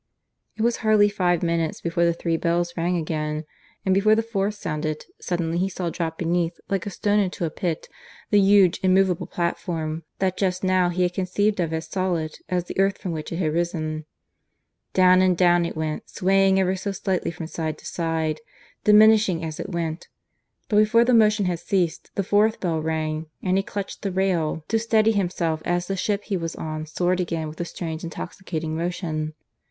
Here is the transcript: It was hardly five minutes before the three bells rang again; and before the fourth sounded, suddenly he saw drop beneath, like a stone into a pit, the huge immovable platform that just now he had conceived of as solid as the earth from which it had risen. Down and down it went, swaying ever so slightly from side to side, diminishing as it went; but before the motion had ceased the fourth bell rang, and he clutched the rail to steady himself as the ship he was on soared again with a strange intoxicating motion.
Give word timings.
It 0.57 0.63
was 0.63 0.77
hardly 0.77 1.09
five 1.09 1.43
minutes 1.43 1.79
before 1.79 2.05
the 2.05 2.13
three 2.15 2.35
bells 2.35 2.73
rang 2.75 2.97
again; 2.97 3.45
and 3.85 3.93
before 3.93 4.15
the 4.15 4.23
fourth 4.23 4.55
sounded, 4.55 5.05
suddenly 5.19 5.59
he 5.59 5.69
saw 5.69 5.91
drop 5.91 6.17
beneath, 6.17 6.59
like 6.69 6.87
a 6.87 6.89
stone 6.89 7.19
into 7.19 7.45
a 7.45 7.51
pit, 7.51 7.87
the 8.31 8.39
huge 8.39 8.79
immovable 8.81 9.27
platform 9.27 10.01
that 10.17 10.37
just 10.37 10.63
now 10.63 10.89
he 10.89 11.03
had 11.03 11.13
conceived 11.13 11.59
of 11.59 11.71
as 11.71 11.85
solid 11.87 12.39
as 12.49 12.63
the 12.63 12.79
earth 12.79 12.97
from 12.97 13.11
which 13.11 13.31
it 13.31 13.37
had 13.37 13.53
risen. 13.53 14.05
Down 14.95 15.21
and 15.21 15.37
down 15.37 15.67
it 15.67 15.77
went, 15.77 16.09
swaying 16.09 16.59
ever 16.59 16.75
so 16.75 16.91
slightly 16.91 17.29
from 17.29 17.45
side 17.45 17.77
to 17.77 17.85
side, 17.85 18.41
diminishing 18.83 19.45
as 19.45 19.59
it 19.59 19.69
went; 19.69 20.07
but 20.67 20.77
before 20.77 21.05
the 21.05 21.13
motion 21.13 21.45
had 21.45 21.59
ceased 21.59 22.09
the 22.15 22.23
fourth 22.23 22.59
bell 22.59 22.81
rang, 22.81 23.27
and 23.43 23.55
he 23.55 23.61
clutched 23.61 24.01
the 24.01 24.11
rail 24.11 24.65
to 24.69 24.79
steady 24.79 25.11
himself 25.11 25.61
as 25.63 25.85
the 25.85 25.95
ship 25.95 26.23
he 26.23 26.37
was 26.37 26.55
on 26.55 26.87
soared 26.87 27.19
again 27.19 27.47
with 27.47 27.61
a 27.61 27.65
strange 27.65 28.03
intoxicating 28.03 28.75
motion. 28.75 29.35